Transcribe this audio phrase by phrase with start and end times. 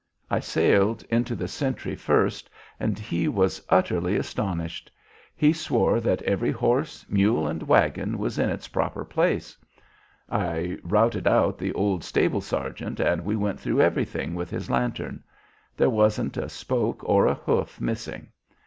[0.31, 4.89] I sailed into the sentry first and he was utterly astonished;
[5.35, 9.55] he swore that every horse, mule, and wagon was in its proper place.
[10.27, 15.23] I routed out the old stable sergeant and we went through everything with his lantern.
[15.77, 18.29] There wasn't a spoke or a hoof missing.